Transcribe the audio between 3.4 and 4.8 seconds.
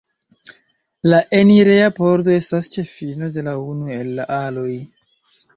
unu el la aloj.